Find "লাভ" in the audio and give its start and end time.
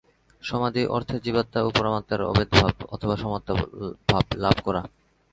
4.35-4.55